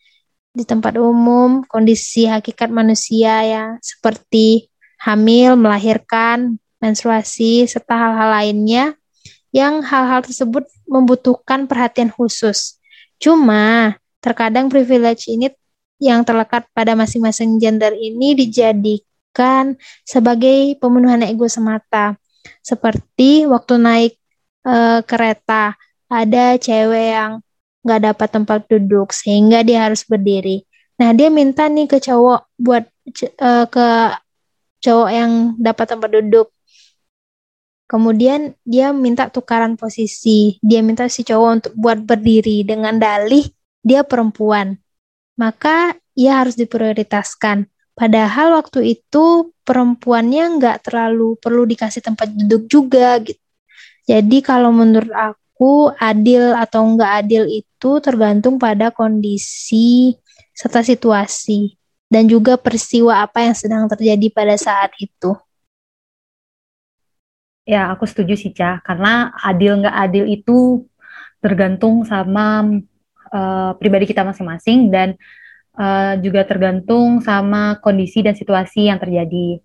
di 0.52 0.68
tempat 0.68 1.00
umum, 1.00 1.64
kondisi 1.64 2.28
hakikat 2.28 2.68
manusia 2.68 3.40
yang 3.44 3.68
seperti 3.80 4.68
hamil, 5.00 5.56
melahirkan, 5.56 6.60
menstruasi, 6.78 7.64
serta 7.64 7.96
hal-hal 7.96 8.28
lainnya 8.30 8.84
yang 9.52 9.80
hal-hal 9.80 10.20
tersebut 10.24 10.68
membutuhkan 10.84 11.64
perhatian 11.64 12.12
khusus. 12.12 12.80
Cuma, 13.16 13.96
terkadang 14.20 14.68
privilege 14.68 15.28
ini 15.28 15.52
yang 16.02 16.26
terlekat 16.26 16.66
pada 16.74 16.98
masing-masing 16.98 17.62
gender 17.62 17.94
ini 17.94 18.34
dijadikan 18.34 19.78
sebagai 20.02 20.74
pemenuhan 20.82 21.22
ego 21.22 21.46
semata. 21.46 22.18
Seperti 22.58 23.46
waktu 23.46 23.78
naik 23.78 24.12
e, 24.66 24.74
kereta, 25.06 25.78
ada 26.10 26.58
cewek 26.58 27.08
yang 27.14 27.32
nggak 27.82 28.00
dapat 28.14 28.28
tempat 28.30 28.60
duduk 28.70 29.10
sehingga 29.10 29.66
dia 29.66 29.90
harus 29.90 30.06
berdiri. 30.06 30.62
Nah, 31.02 31.10
dia 31.10 31.28
minta 31.28 31.66
nih 31.66 31.90
ke 31.90 31.98
cowok 31.98 32.46
buat 32.58 32.86
e, 33.18 33.50
ke 33.66 33.86
cowok 34.82 35.08
yang 35.10 35.32
dapat 35.58 35.86
tempat 35.90 36.10
duduk. 36.10 36.48
Kemudian 37.90 38.56
dia 38.64 38.94
minta 38.94 39.28
tukaran 39.28 39.76
posisi. 39.76 40.56
Dia 40.64 40.80
minta 40.80 41.10
si 41.10 41.26
cowok 41.26 41.50
untuk 41.50 41.72
buat 41.76 42.00
berdiri 42.00 42.64
dengan 42.64 42.96
dalih 42.96 43.44
dia 43.82 44.06
perempuan. 44.06 44.78
Maka 45.36 45.98
ia 46.14 46.40
harus 46.40 46.56
diprioritaskan. 46.56 47.66
Padahal 47.92 48.56
waktu 48.56 48.96
itu 48.96 49.52
perempuannya 49.66 50.56
nggak 50.56 50.88
terlalu 50.88 51.36
perlu 51.36 51.68
dikasih 51.68 52.00
tempat 52.00 52.32
duduk 52.32 52.64
juga 52.70 53.20
gitu. 53.20 53.42
Jadi 54.08 54.38
kalau 54.42 54.72
menurut 54.72 55.12
aku 55.12 55.41
adil 55.98 56.56
atau 56.58 56.82
nggak 56.82 57.12
adil 57.22 57.44
itu 57.46 57.90
tergantung 58.02 58.58
pada 58.58 58.90
kondisi 58.90 60.16
serta 60.52 60.82
situasi 60.82 61.78
dan 62.12 62.28
juga 62.28 62.60
peristiwa 62.60 63.24
apa 63.24 63.46
yang 63.46 63.56
sedang 63.56 63.88
terjadi 63.88 64.26
pada 64.28 64.54
saat 64.58 64.92
itu. 65.00 65.32
Ya, 67.62 67.94
aku 67.94 68.04
setuju 68.04 68.34
sih, 68.34 68.50
Ca. 68.50 68.82
Karena 68.82 69.30
adil 69.38 69.80
nggak 69.80 69.96
adil 69.96 70.24
itu 70.26 70.84
tergantung 71.38 72.02
sama 72.02 72.66
uh, 73.30 73.72
pribadi 73.78 74.10
kita 74.10 74.26
masing-masing 74.26 74.90
dan 74.90 75.14
uh, 75.78 76.18
juga 76.18 76.42
tergantung 76.42 77.22
sama 77.22 77.78
kondisi 77.78 78.20
dan 78.20 78.34
situasi 78.34 78.90
yang 78.90 78.98
terjadi. 78.98 79.62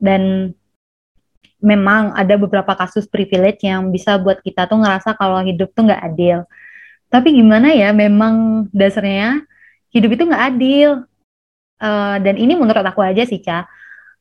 Dan 0.00 0.54
memang 1.60 2.16
ada 2.16 2.34
beberapa 2.40 2.72
kasus 2.76 3.04
privilege 3.06 3.64
yang 3.64 3.92
bisa 3.92 4.16
buat 4.16 4.40
kita 4.40 4.66
tuh 4.66 4.80
ngerasa 4.80 5.16
kalau 5.16 5.44
hidup 5.44 5.72
tuh 5.76 5.88
nggak 5.88 6.02
adil. 6.12 6.44
Tapi 7.12 7.36
gimana 7.36 7.72
ya, 7.76 7.92
memang 7.92 8.66
dasarnya 8.72 9.44
hidup 9.92 10.10
itu 10.16 10.22
nggak 10.28 10.44
adil. 10.56 10.90
Uh, 11.80 12.16
dan 12.20 12.36
ini 12.36 12.52
menurut 12.56 12.84
aku 12.84 13.00
aja 13.00 13.24
sih, 13.24 13.40
Ca. 13.40 13.64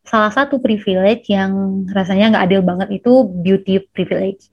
Salah 0.07 0.31
satu 0.31 0.63
privilege 0.63 1.27
yang 1.31 1.83
rasanya 1.91 2.35
nggak 2.35 2.45
adil 2.47 2.61
banget 2.63 3.03
itu 3.03 3.27
beauty 3.27 3.83
privilege. 3.91 4.47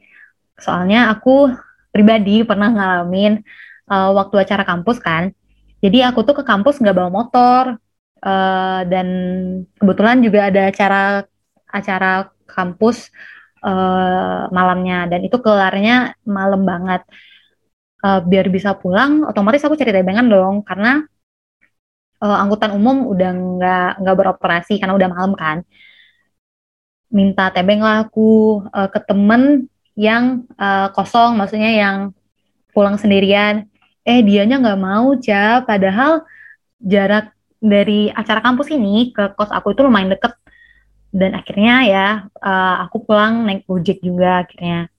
Soalnya 0.58 1.10
aku 1.14 1.52
pribadi 1.94 2.42
pernah 2.44 2.68
ngalamin 2.72 3.40
uh, 3.88 4.10
waktu 4.12 4.42
acara 4.42 4.66
kampus 4.68 5.00
kan, 5.00 5.32
jadi 5.80 6.10
aku 6.10 6.24
tuh 6.24 6.34
ke 6.40 6.44
kampus 6.44 6.80
nggak 6.80 6.96
bawa 6.96 7.10
motor 7.12 7.64
uh, 8.24 8.80
dan 8.88 9.08
kebetulan 9.76 10.18
juga 10.24 10.48
ada 10.48 10.62
acara 10.72 11.02
acara 11.68 12.35
kampus 12.48 13.10
uh, 13.62 14.48
malamnya. 14.54 15.10
Dan 15.10 15.26
itu 15.26 15.36
kelarnya 15.42 16.16
malam 16.24 16.62
banget. 16.64 17.02
Uh, 18.04 18.22
biar 18.22 18.46
bisa 18.52 18.76
pulang, 18.76 19.26
otomatis 19.26 19.64
aku 19.66 19.74
cari 19.74 19.90
tebengan 19.90 20.30
dong. 20.30 20.62
Karena 20.62 21.02
uh, 22.22 22.36
angkutan 22.42 22.72
umum 22.78 23.06
udah 23.10 23.30
nggak 23.34 23.90
nggak 24.00 24.16
beroperasi 24.16 24.78
karena 24.80 24.94
udah 24.94 25.08
malam 25.10 25.32
kan. 25.34 25.58
Minta 27.10 27.50
tebeng 27.54 27.80
lah 27.82 28.06
aku 28.08 28.62
uh, 28.70 28.88
ke 28.90 29.00
temen 29.06 29.70
yang 29.96 30.44
uh, 30.60 30.92
kosong, 30.92 31.38
maksudnya 31.38 31.72
yang 31.72 31.96
pulang 32.74 33.00
sendirian. 33.00 33.66
Eh 34.06 34.22
dianya 34.22 34.62
nggak 34.62 34.80
mau 34.80 35.18
Ca 35.18 35.66
padahal 35.66 36.22
jarak 36.78 37.34
dari 37.58 38.12
acara 38.12 38.44
kampus 38.44 38.68
ini 38.70 39.10
ke 39.10 39.32
kos 39.34 39.50
aku 39.50 39.72
itu 39.72 39.82
lumayan 39.82 40.12
deket 40.12 40.36
dan 41.16 41.32
akhirnya 41.32 41.74
ya 41.88 42.06
uh, 42.44 42.84
aku 42.84 43.08
pulang 43.08 43.48
naik 43.48 43.64
ojek 43.64 44.04
juga 44.04 44.44
akhirnya. 44.44 44.92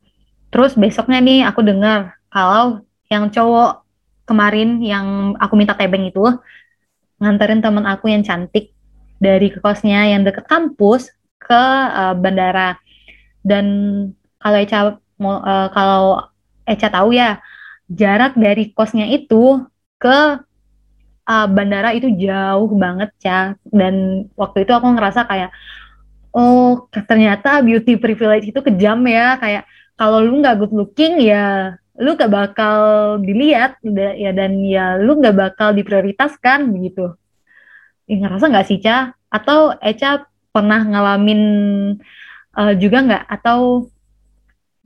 Terus 0.49 0.73
besoknya 0.73 1.21
nih 1.21 1.45
aku 1.45 1.61
dengar 1.61 2.17
kalau 2.33 2.81
yang 3.13 3.29
cowok 3.29 3.85
kemarin 4.25 4.81
yang 4.81 5.37
aku 5.37 5.53
minta 5.53 5.77
tebeng 5.77 6.09
itu 6.09 6.25
nganterin 7.21 7.61
temen 7.61 7.85
aku 7.85 8.09
yang 8.09 8.25
cantik 8.25 8.73
dari 9.21 9.53
kosnya 9.53 10.09
yang 10.09 10.25
deket 10.25 10.49
kampus 10.49 11.13
ke 11.37 11.63
uh, 11.93 12.17
bandara. 12.17 12.81
Dan 13.45 13.65
kalau 14.41 14.57
Eca 14.57 14.79
mau 15.21 15.37
uh, 15.37 15.69
kalau 15.69 16.25
Eca 16.65 16.89
tahu 16.89 17.13
ya 17.13 17.37
jarak 17.93 18.33
dari 18.33 18.73
kosnya 18.73 19.05
itu 19.05 19.61
ke 20.01 20.41
uh, 21.27 21.47
bandara 21.51 21.93
itu 21.93 22.09
jauh 22.15 22.71
banget 22.73 23.11
ya 23.21 23.53
dan 23.69 24.25
waktu 24.39 24.63
itu 24.63 24.71
aku 24.73 24.87
ngerasa 24.95 25.27
kayak 25.27 25.51
oh 26.37 26.85
ternyata 26.93 27.65
beauty 27.65 27.97
privilege 27.97 28.53
itu 28.53 28.59
kejam 28.61 29.01
ya. 29.09 29.41
Kayak 29.41 29.63
kalau 29.97 30.21
lu 30.21 30.37
nggak 30.37 30.55
good 30.61 30.73
looking 30.77 31.17
ya 31.17 31.73
lu 31.97 32.13
gak 32.13 32.29
bakal 32.29 32.77
dilihat. 33.25 33.81
Ya 34.15 34.31
dan 34.31 34.61
ya 34.61 35.01
lu 35.01 35.17
nggak 35.17 35.33
bakal 35.33 35.73
diprioritaskan 35.73 36.69
begitu. 36.69 37.17
Ya, 38.07 38.23
ngerasa 38.23 38.47
nggak 38.47 38.67
sih 38.69 38.79
Ca? 38.79 39.17
Atau 39.27 39.75
Eca 39.83 40.23
pernah 40.55 40.79
ngalamin 40.79 41.41
uh, 42.55 42.73
juga 42.79 43.03
nggak? 43.03 43.23
Atau 43.27 43.91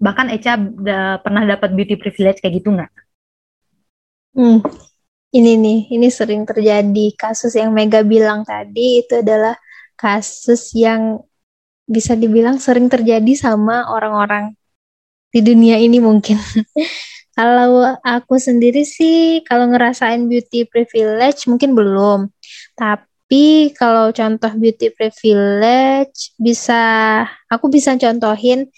bahkan 0.02 0.32
Eca 0.34 0.58
da, 0.58 1.22
pernah 1.22 1.46
dapat 1.46 1.70
beauty 1.78 2.00
privilege 2.02 2.42
kayak 2.42 2.64
gitu 2.64 2.74
nggak? 2.74 2.92
Hmm, 4.32 4.64
ini 5.36 5.60
nih, 5.60 5.80
ini 5.94 6.08
sering 6.10 6.48
terjadi. 6.48 7.14
Kasus 7.14 7.54
yang 7.54 7.76
Mega 7.76 8.02
bilang 8.02 8.42
tadi 8.48 9.06
itu 9.06 9.22
adalah 9.22 9.54
kasus 10.00 10.74
yang 10.74 11.22
bisa 11.92 12.16
dibilang 12.16 12.56
sering 12.56 12.88
terjadi 12.88 13.36
sama 13.36 13.92
orang-orang 13.92 14.56
di 15.32 15.44
dunia 15.44 15.76
ini 15.76 16.00
mungkin. 16.00 16.40
kalau 17.38 17.96
aku 18.00 18.40
sendiri 18.40 18.88
sih, 18.88 19.44
kalau 19.44 19.68
ngerasain 19.68 20.24
beauty 20.32 20.64
privilege 20.68 21.52
mungkin 21.52 21.76
belum. 21.76 22.32
Tapi 22.80 23.76
kalau 23.76 24.16
contoh 24.16 24.52
beauty 24.56 24.92
privilege 24.96 26.32
bisa, 26.40 27.24
aku 27.52 27.68
bisa 27.68 28.00
contohin 28.00 28.72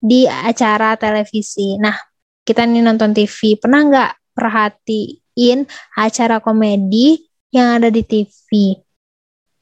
di 0.00 0.28
acara 0.28 0.96
televisi. 1.00 1.76
Nah, 1.80 1.96
kita 2.44 2.68
nih 2.68 2.84
nonton 2.84 3.16
TV, 3.16 3.56
pernah 3.56 3.80
nggak 3.88 4.12
perhatiin 4.36 5.64
acara 5.96 6.40
komedi 6.44 7.24
yang 7.52 7.80
ada 7.80 7.88
di 7.88 8.04
TV? 8.04 8.76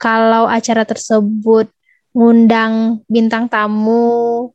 Kalau 0.02 0.50
acara 0.50 0.82
tersebut 0.82 1.70
ngundang 2.12 3.04
bintang 3.08 3.48
tamu 3.48 4.52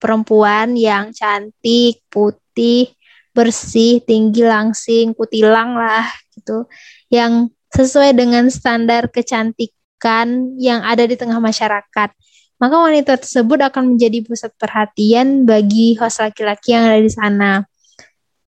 perempuan 0.00 0.74
yang 0.78 1.12
cantik, 1.12 2.00
putih, 2.08 2.90
bersih, 3.36 4.00
tinggi, 4.02 4.42
langsing, 4.46 5.12
kutilang 5.12 5.76
lah 5.76 6.08
gitu, 6.32 6.64
yang 7.12 7.52
sesuai 7.70 8.16
dengan 8.16 8.48
standar 8.48 9.12
kecantikan 9.12 10.56
yang 10.56 10.80
ada 10.82 11.04
di 11.04 11.14
tengah 11.14 11.38
masyarakat 11.38 12.10
maka 12.60 12.76
wanita 12.76 13.16
tersebut 13.16 13.56
akan 13.72 13.96
menjadi 13.96 14.20
pusat 14.20 14.52
perhatian 14.60 15.48
bagi 15.48 15.96
host 15.96 16.20
laki-laki 16.20 16.76
yang 16.76 16.92
ada 16.92 17.00
di 17.00 17.08
sana. 17.08 17.52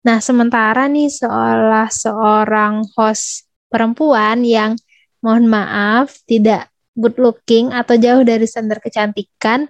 Nah, 0.05 0.19
sementara 0.21 0.85
nih 0.85 1.09
seolah 1.09 1.89
seorang 1.89 2.85
host 2.93 3.49
perempuan 3.73 4.45
yang 4.45 4.77
mohon 5.25 5.49
maaf 5.49 6.13
tidak 6.29 6.69
good 6.97 7.17
looking 7.21 7.73
atau 7.73 7.97
jauh 7.97 8.23
dari 8.23 8.45
standar 8.45 8.79
kecantikan, 8.79 9.69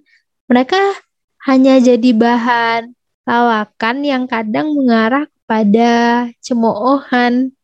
mereka 0.51 0.79
hanya 1.47 1.79
jadi 1.79 2.11
bahan 2.15 2.95
lawakan 3.27 3.97
yang 4.03 4.25
kadang 4.27 4.75
mengarah 4.75 5.27
pada 5.47 6.27
cemoohan 6.43 7.55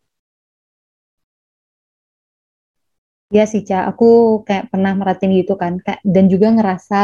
Iya 3.29 3.45
sih, 3.53 3.61
Ca. 3.69 3.85
Aku 3.93 4.05
kayak 4.49 4.73
pernah 4.73 4.93
merhatiin 4.97 5.37
gitu 5.41 5.55
kan. 5.61 5.77
Kayak, 5.85 6.01
dan 6.01 6.25
juga 6.33 6.49
ngerasa 6.57 7.01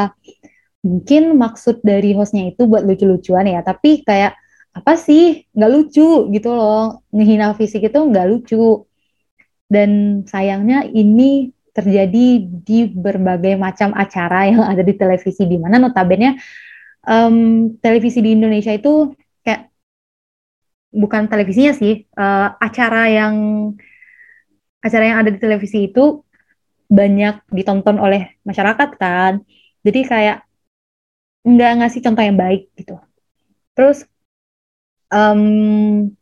mungkin 0.80 1.22
maksud 1.36 1.84
dari 1.84 2.16
hostnya 2.16 2.48
itu 2.48 2.64
buat 2.64 2.82
lucu-lucuan 2.88 3.44
ya. 3.44 3.60
Tapi 3.60 4.00
kayak 4.08 4.32
apa 4.72 4.92
sih? 4.96 5.44
Nggak 5.52 5.70
lucu 5.74 6.32
gitu 6.32 6.48
loh. 6.56 7.04
Ngehina 7.12 7.52
fisik 7.60 7.84
itu 7.88 7.98
nggak 8.00 8.26
lucu. 8.32 8.88
Dan 9.68 9.90
sayangnya 10.24 10.88
ini 10.88 11.53
terjadi 11.74 12.26
di 12.46 12.86
berbagai 12.86 13.58
macam 13.58 13.90
acara 13.98 14.46
yang 14.46 14.62
ada 14.62 14.86
di 14.86 14.94
televisi 14.94 15.42
di 15.42 15.58
mana 15.58 15.82
notabene 15.82 16.38
um, 17.02 17.68
televisi 17.82 18.22
di 18.22 18.38
Indonesia 18.38 18.70
itu 18.70 19.10
kayak 19.42 19.74
bukan 20.94 21.26
televisinya 21.26 21.74
sih 21.74 22.06
uh, 22.14 22.54
acara 22.62 23.10
yang 23.10 23.34
acara 24.78 25.02
yang 25.02 25.18
ada 25.18 25.30
di 25.34 25.40
televisi 25.42 25.90
itu 25.90 26.22
banyak 26.86 27.42
ditonton 27.50 27.96
oleh 27.98 28.38
masyarakat 28.46 28.90
kan. 29.00 29.42
Jadi 29.82 30.00
kayak 30.06 30.38
nggak 31.44 31.72
ngasih 31.82 32.00
contoh 32.04 32.22
yang 32.24 32.38
baik 32.38 32.70
gitu. 32.78 32.96
Terus 33.74 34.06
um, 35.10 36.12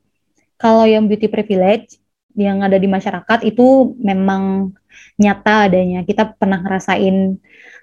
kalau 0.57 0.87
yang 0.87 1.11
beauty 1.11 1.27
privilege 1.27 1.99
yang 2.33 2.65
ada 2.65 2.81
di 2.81 2.89
masyarakat 2.89 3.45
itu 3.45 3.93
memang 4.01 4.73
nyata 5.21 5.69
adanya. 5.71 6.03
Kita 6.03 6.35
pernah 6.35 6.61
ngerasain 6.63 7.37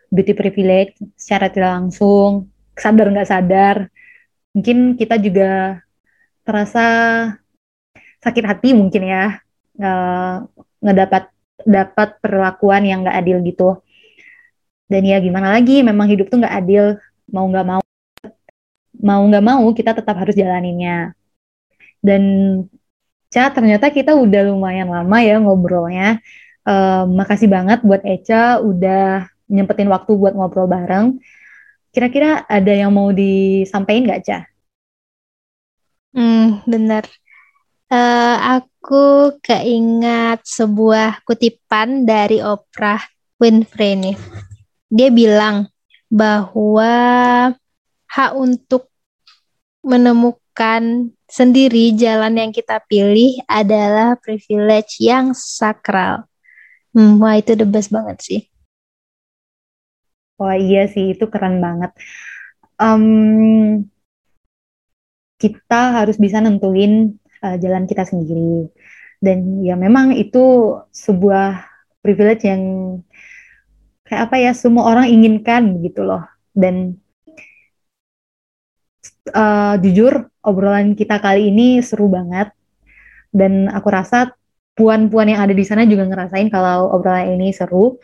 beauty 0.09 0.33
privilege 0.33 0.97
secara 1.13 1.53
tidak 1.53 1.71
langsung, 1.77 2.49
sadar 2.73 3.07
nggak 3.13 3.29
sadar. 3.29 3.77
Mungkin 4.55 4.97
kita 4.97 5.21
juga 5.21 5.81
terasa 6.41 6.87
sakit 8.19 8.43
hati 8.43 8.73
mungkin 8.73 9.05
ya, 9.05 9.37
ngedapat 10.81 11.29
dapat 11.63 12.09
perlakuan 12.23 12.83
yang 12.87 13.05
nggak 13.05 13.17
adil 13.19 13.37
gitu. 13.45 13.69
Dan 14.89 15.05
ya 15.05 15.21
gimana 15.21 15.53
lagi, 15.53 15.85
memang 15.85 16.09
hidup 16.09 16.33
tuh 16.33 16.41
nggak 16.41 16.55
adil, 16.65 16.97
mau 17.29 17.45
nggak 17.45 17.65
mau, 17.67 17.81
mau 18.97 19.21
nggak 19.21 19.45
mau 19.45 19.63
kita 19.77 19.93
tetap 19.93 20.17
harus 20.17 20.33
jalaninnya. 20.33 21.13
Dan 22.01 22.23
Ca, 23.29 23.53
ternyata 23.53 23.93
kita 23.93 24.17
udah 24.17 24.41
lumayan 24.49 24.89
lama 24.89 25.17
ya 25.21 25.37
ngobrolnya. 25.37 26.17
Uh, 26.69 27.09
makasih 27.09 27.49
banget 27.49 27.81
buat 27.81 28.05
Eca 28.05 28.61
udah 28.61 29.25
nyempetin 29.49 29.89
waktu 29.89 30.13
buat 30.13 30.37
ngobrol 30.37 30.69
bareng. 30.69 31.17
Kira-kira 31.89 32.45
ada 32.45 32.69
yang 32.69 32.93
mau 32.93 33.09
disampaikan 33.09 34.05
nggak, 34.05 34.21
Ca? 34.21 34.39
Hmm, 36.13 36.61
benar. 36.69 37.09
Uh, 37.89 38.61
aku 38.61 39.33
keingat 39.41 40.45
sebuah 40.45 41.25
kutipan 41.25 42.05
dari 42.05 42.37
Oprah 42.37 43.01
Winfrey 43.41 43.97
nih. 43.97 44.17
Dia 44.93 45.09
bilang 45.09 45.73
bahwa 46.05 46.93
hak 48.05 48.31
untuk 48.37 48.93
menemukan 49.81 51.09
sendiri 51.25 51.97
jalan 51.97 52.37
yang 52.37 52.51
kita 52.53 52.77
pilih 52.85 53.41
adalah 53.49 54.13
privilege 54.21 55.01
yang 55.01 55.33
sakral. 55.33 56.28
Hmm, 56.93 57.21
wah 57.21 57.35
itu 57.37 57.53
the 57.53 57.67
best 57.69 57.89
banget 57.93 58.17
sih. 58.25 58.39
Wah 60.39 60.55
iya 60.55 60.87
sih 60.93 61.13
itu 61.13 61.25
keren 61.33 61.59
banget. 61.65 61.91
Um, 62.79 63.85
kita 65.39 65.81
harus 65.97 66.15
bisa 66.19 66.39
nentuin 66.39 67.19
uh, 67.43 67.55
jalan 67.59 67.85
kita 67.85 68.03
sendiri. 68.07 68.71
Dan 69.19 69.59
ya 69.67 69.75
memang 69.75 70.15
itu 70.15 70.39
sebuah 70.95 71.67
privilege 71.99 72.47
yang 72.47 72.63
kayak 74.07 74.31
apa 74.31 74.35
ya 74.39 74.51
semua 74.55 74.87
orang 74.89 75.11
inginkan 75.11 75.83
gitu 75.83 76.07
loh. 76.07 76.23
Dan 76.55 76.97
uh, 79.35 79.75
jujur 79.83 80.31
obrolan 80.41 80.95
kita 80.95 81.19
kali 81.21 81.51
ini 81.51 81.83
seru 81.83 82.09
banget 82.09 82.51
dan 83.29 83.69
aku 83.69 83.87
rasa 83.91 84.33
puan-puan 84.79 85.27
yang 85.27 85.43
ada 85.43 85.51
di 85.51 85.67
sana 85.67 85.83
juga 85.83 86.07
ngerasain 86.07 86.47
kalau 86.47 86.87
obrolan 86.95 87.35
ini 87.35 87.51
seru. 87.51 87.99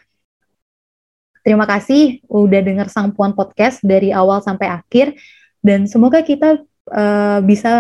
Terima 1.40 1.64
kasih 1.64 2.20
udah 2.28 2.60
denger 2.60 2.92
Sang 2.92 3.16
Puan 3.16 3.32
Podcast 3.32 3.80
dari 3.80 4.12
awal 4.12 4.44
sampai 4.44 4.68
akhir 4.68 5.16
dan 5.64 5.88
semoga 5.88 6.20
kita 6.20 6.60
uh, 6.92 7.40
bisa 7.46 7.74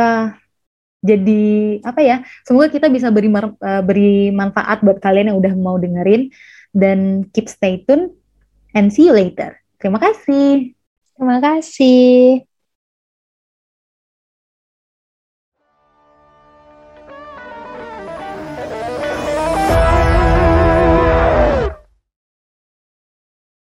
jadi 1.03 1.45
apa 1.83 1.99
ya? 1.99 2.17
Semoga 2.47 2.71
kita 2.71 2.87
bisa 2.87 3.11
beri 3.11 3.27
uh, 3.27 3.83
beri 3.83 4.31
manfaat 4.31 4.79
buat 4.79 5.03
kalian 5.03 5.35
yang 5.35 5.37
udah 5.43 5.53
mau 5.59 5.75
dengerin 5.75 6.31
dan 6.71 7.27
keep 7.35 7.51
stay 7.51 7.83
tune 7.83 8.15
and 8.71 8.95
see 8.95 9.11
you 9.11 9.13
later. 9.13 9.59
Terima 9.81 9.99
kasih. 9.99 10.71
Terima 11.17 11.37
kasih. 11.43 12.54